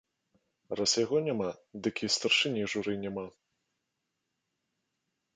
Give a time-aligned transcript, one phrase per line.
[0.69, 1.49] А раз яго няма,
[1.87, 3.25] дык і старшыні журы няма.